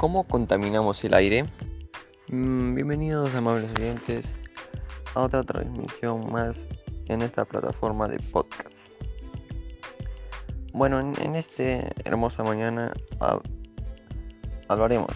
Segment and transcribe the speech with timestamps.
[0.00, 1.44] ¿Cómo contaminamos el aire?
[2.28, 4.32] Mm, bienvenidos amables oyentes
[5.14, 6.66] a otra transmisión más
[7.08, 8.90] en esta plataforma de podcast.
[10.72, 12.94] Bueno, en, esta hermosa mañana
[14.68, 15.12] hablaremos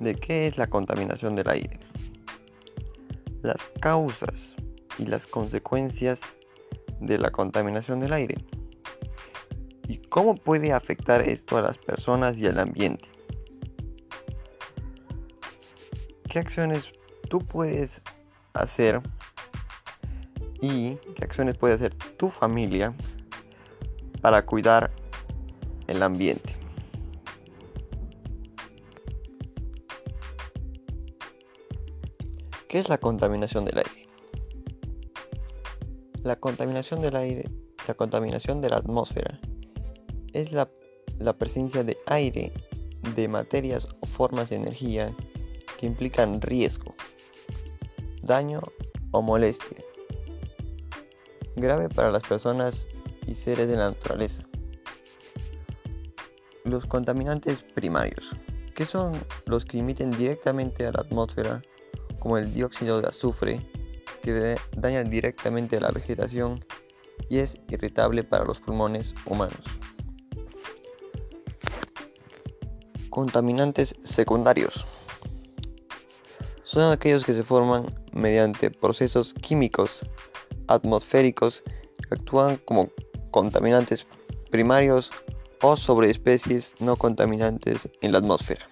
[0.00, 1.80] de qué es la contaminación del aire,
[3.40, 4.54] las causas
[4.98, 6.20] y las consecuencias
[7.00, 8.44] de la contaminación del aire
[9.88, 13.13] y cómo puede afectar esto a las personas y al ambiente.
[16.28, 16.92] ¿Qué acciones
[17.28, 18.00] tú puedes
[18.52, 19.00] hacer
[20.60, 22.94] y qué acciones puede hacer tu familia
[24.20, 24.90] para cuidar
[25.86, 26.54] el ambiente?
[32.68, 34.08] ¿Qué es la contaminación del aire?
[36.24, 37.48] La contaminación del aire,
[37.86, 39.38] la contaminación de la atmósfera
[40.32, 40.68] es la,
[41.38, 42.52] presencia de aire,
[43.14, 45.14] de materias o formas de energía
[45.86, 46.94] implican riesgo,
[48.22, 48.60] daño
[49.10, 49.78] o molestia,
[51.56, 52.86] grave para las personas
[53.26, 54.42] y seres de la naturaleza.
[56.64, 58.34] Los contaminantes primarios,
[58.74, 59.12] que son
[59.46, 61.62] los que emiten directamente a la atmósfera,
[62.18, 63.60] como el dióxido de azufre,
[64.22, 66.64] que daña directamente a la vegetación
[67.28, 69.60] y es irritable para los pulmones humanos.
[73.10, 74.86] Contaminantes secundarios.
[76.74, 80.04] Son aquellos que se forman mediante procesos químicos
[80.66, 82.90] atmosféricos que actúan como
[83.30, 84.08] contaminantes
[84.50, 85.12] primarios
[85.62, 88.66] o sobre especies no contaminantes en la atmósfera.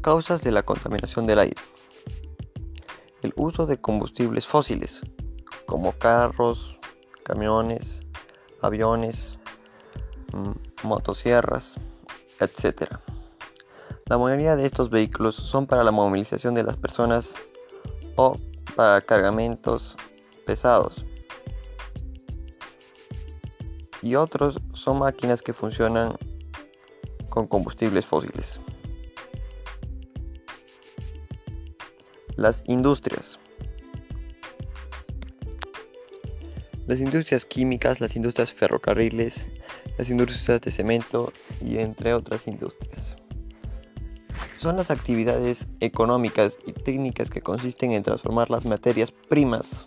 [0.00, 1.60] Causas de la contaminación del aire.
[3.20, 5.02] El uso de combustibles fósiles,
[5.66, 6.78] como carros,
[7.24, 8.00] camiones,
[8.62, 9.38] aviones,
[10.32, 11.76] mm, motosierras,
[12.40, 12.90] etc.
[14.06, 17.34] La mayoría de estos vehículos son para la movilización de las personas
[18.14, 18.36] o
[18.74, 19.96] para cargamentos
[20.46, 21.04] pesados.
[24.02, 26.16] Y otros son máquinas que funcionan
[27.28, 28.60] con combustibles fósiles.
[32.36, 33.40] Las industrias.
[36.86, 39.48] las industrias químicas, las industrias ferrocarriles,
[39.98, 43.16] las industrias de cemento y entre otras industrias.
[44.54, 49.86] Son las actividades económicas y técnicas que consisten en transformar las materias primas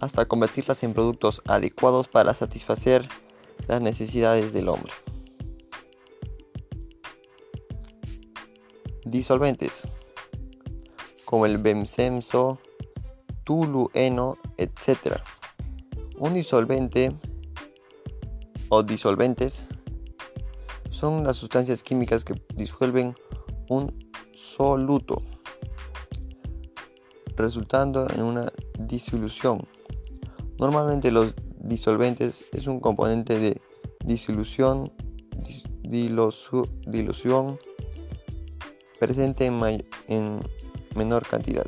[0.00, 3.08] hasta convertirlas en productos adecuados para satisfacer
[3.66, 4.92] las necesidades del hombre.
[9.04, 9.88] Disolventes
[11.24, 12.58] como el bemsemso,
[13.44, 15.20] tulueno, etc
[16.20, 17.12] un disolvente
[18.70, 19.66] o disolventes
[20.90, 23.14] son las sustancias químicas que disuelven
[23.68, 23.92] un
[24.32, 25.18] soluto,
[27.36, 29.66] resultando en una disolución.
[30.58, 33.60] Normalmente los disolventes es un componente de
[34.04, 34.92] disolución,
[35.84, 37.58] dilución
[38.98, 40.40] presente en
[40.94, 41.66] menor cantidad.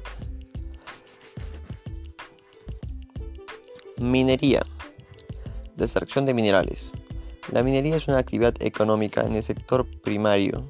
[3.99, 4.72] Minería.
[5.77, 6.87] La extracción de minerales.
[7.51, 10.69] La minería es una actividad económica en el sector primario.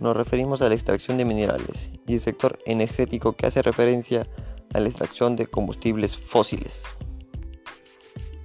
[0.00, 4.26] Nos referimos a la extracción de minerales y el sector energético que hace referencia
[4.74, 6.92] a la extracción de combustibles fósiles.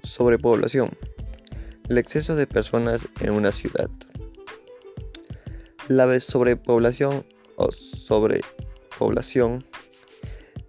[0.03, 0.91] Sobrepoblación.
[1.89, 3.89] El exceso de personas en una ciudad.
[5.89, 7.25] La sobrepoblación
[7.57, 9.65] o sobrepoblación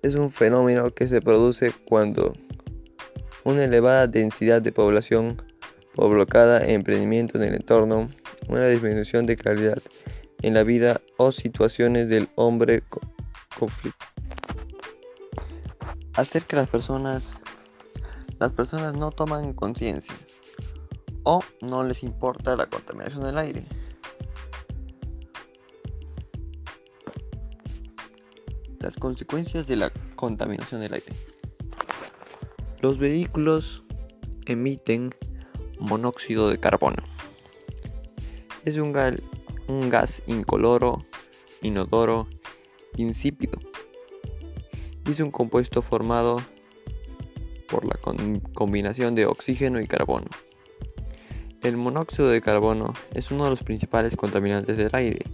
[0.03, 2.33] es un fenómeno que se produce cuando
[3.49, 5.43] una elevada densidad de población
[5.95, 8.11] provocada en emprendimiento en el entorno,
[8.47, 9.79] una disminución de calidad
[10.43, 12.83] en la vida o situaciones del hombre
[13.59, 14.05] conflicto.
[16.13, 17.39] Hacer que las personas
[18.39, 20.15] las personas no toman conciencia
[21.23, 23.67] o no les importa la contaminación del aire.
[28.79, 31.38] Las consecuencias de la contaminación del aire.
[32.81, 33.83] Los vehículos
[34.47, 35.13] emiten
[35.81, 37.03] monóxido de carbono.
[38.65, 41.05] Es un, gas incoloro,
[41.61, 42.29] inodoro,
[42.97, 43.59] insípido.
[45.11, 46.41] Es un compuesto formado
[47.69, 47.99] por la
[48.55, 50.29] combinación de oxígeno y carbono.
[51.63, 55.27] El monóxido de carbono es uno de los principales contaminantes del aire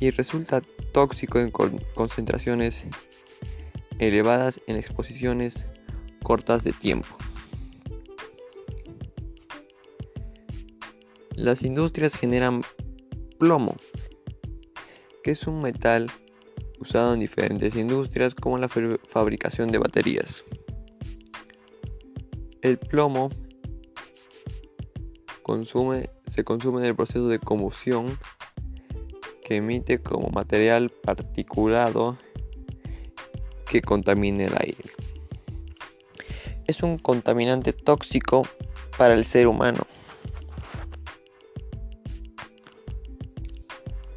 [0.00, 0.62] y resulta
[0.92, 1.52] tóxico en
[1.94, 2.88] concentraciones
[4.00, 5.66] elevadas en exposiciones
[6.22, 7.08] cortas de tiempo.
[11.34, 12.62] Las industrias generan
[13.38, 13.76] plomo,
[15.22, 16.10] que es un metal
[16.80, 20.44] usado en diferentes industrias como la fabricación de baterías.
[22.62, 23.30] El plomo
[26.26, 28.18] se consume en el proceso de combustión
[29.42, 32.18] que emite como material particulado
[33.66, 35.07] que contamina el aire.
[36.68, 38.46] Es un contaminante tóxico
[38.98, 39.86] para el ser humano.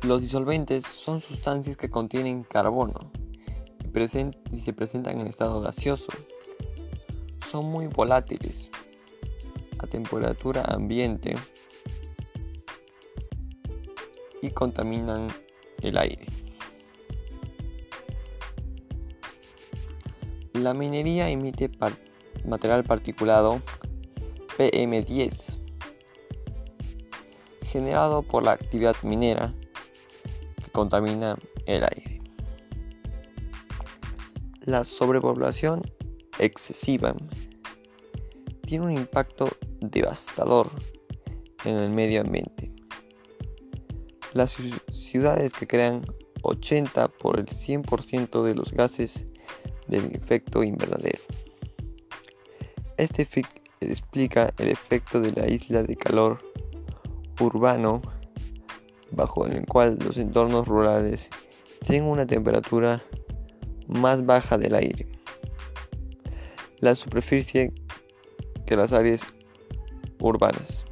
[0.03, 3.09] Los disolventes son sustancias que contienen carbono
[4.51, 6.07] y, se presentan en estado gaseoso.
[7.49, 8.69] Son muy volátiles
[9.79, 11.35] a temperatura ambiente
[14.41, 15.29] y contaminan
[15.81, 16.25] el aire.
[20.51, 21.69] La minería emite
[22.45, 23.61] material particulado
[24.57, 25.59] PM10
[27.63, 29.53] generado por la actividad minera
[30.71, 32.21] contamina el aire.
[34.61, 35.81] La sobrepoblación
[36.39, 37.15] excesiva
[38.65, 39.49] tiene un impacto
[39.79, 40.69] devastador
[41.65, 42.71] en el medio ambiente.
[44.33, 44.57] Las
[44.91, 46.05] ciudades que crean
[46.43, 49.25] 80 por el 100% de los gases
[49.87, 51.19] del efecto invernadero.
[53.01, 53.27] Este
[53.79, 56.37] explica el efecto de la isla de calor
[57.39, 57.99] urbano
[59.09, 61.31] bajo el cual los entornos rurales
[61.83, 63.01] tienen una temperatura
[63.87, 65.07] más baja del aire.
[66.77, 67.73] La superficie
[68.67, 69.21] que las áreas
[70.19, 70.85] urbanas.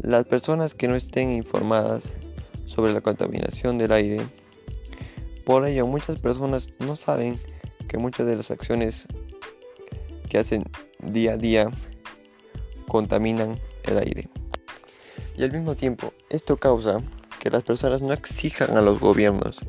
[0.00, 2.12] Las personas que no estén informadas
[2.64, 4.26] sobre la contaminación del aire,
[5.46, 7.38] por ello muchas personas no saben
[7.86, 9.06] que muchas de las acciones
[10.28, 10.64] que hacen
[10.98, 11.70] día a día
[12.88, 14.28] contaminan el aire.
[15.38, 17.00] Y al mismo tiempo, esto causa
[17.38, 19.60] que las personas no exijan a los gobiernos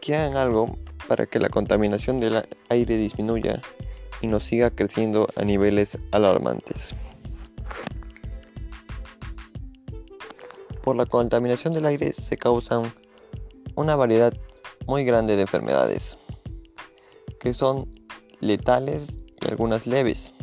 [0.00, 3.60] que hagan algo para que la contaminación del aire disminuya
[4.22, 6.94] y no siga creciendo a niveles alarmantes.
[10.82, 12.90] Por la contaminación del aire se causan
[13.74, 14.32] una variedad
[14.90, 16.18] muy grande de enfermedades
[17.38, 17.88] que son
[18.40, 20.34] letales y algunas leves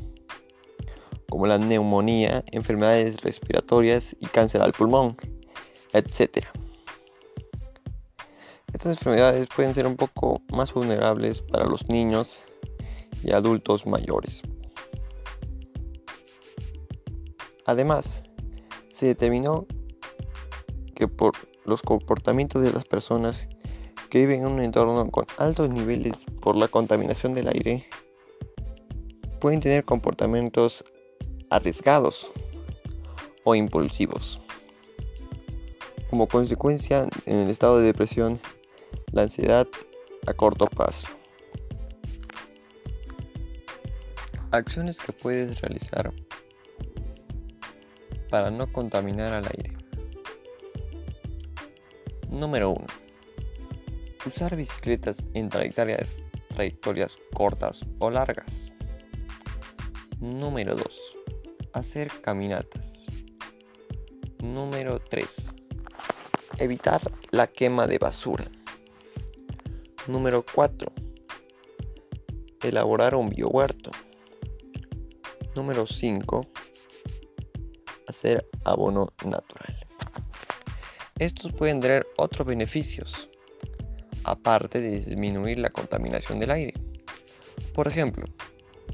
[1.29, 5.17] como la neumonía, enfermedades respiratorias y cáncer al pulmón,
[5.91, 6.45] etc.
[8.71, 12.45] Estas enfermedades pueden ser un poco más vulnerables para los niños
[13.23, 14.43] y adultos mayores.
[17.65, 18.23] Además,
[18.87, 19.67] se determinó
[20.95, 21.33] que por
[21.65, 23.45] los comportamientos de las personas
[24.09, 27.87] que viven en un entorno con altos niveles por la contaminación del aire,
[29.39, 30.83] pueden tener comportamientos
[31.49, 32.29] arriesgados
[33.43, 34.39] o impulsivos.
[36.09, 38.39] Como consecuencia, en el estado de depresión,
[39.11, 39.67] la ansiedad
[40.25, 41.07] a corto plazo.
[44.51, 46.13] Acciones que puedes realizar
[48.29, 49.75] para no contaminar al aire.
[52.29, 53.06] Número 1.
[54.27, 56.17] Usar bicicletas en trayectorias,
[56.49, 58.71] trayectorias cortas o largas.
[60.19, 61.17] Número 2
[61.77, 63.05] hacer caminatas.
[64.39, 65.55] Número 3.
[66.57, 68.45] Evitar la quema de basura.
[70.07, 70.91] Número 4.
[72.63, 73.91] Elaborar un biohuerto.
[75.55, 76.47] Número 5.
[78.07, 79.87] Hacer abono natural.
[81.19, 83.29] Estos pueden tener otros beneficios,
[84.27, 86.73] aparte de disminuir la contaminación del aire.
[87.73, 88.25] Por ejemplo,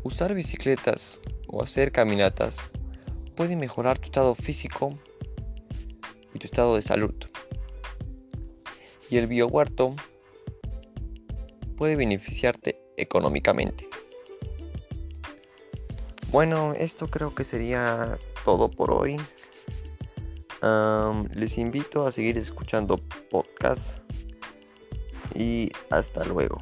[0.04, 2.58] usar bicicletas o hacer caminatas
[3.36, 4.98] puede mejorar tu estado físico
[6.34, 7.16] y tu estado de salud.
[9.10, 9.96] Y el biohuerto
[11.78, 13.88] puede beneficiarte económicamente.
[16.32, 19.18] Bueno, esto creo que sería todo por hoy.
[21.34, 22.98] les invito a seguir escuchando
[23.30, 24.03] podcast
[25.36, 26.58] y hasta luego.